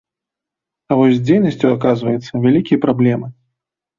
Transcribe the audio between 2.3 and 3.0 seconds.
вялікія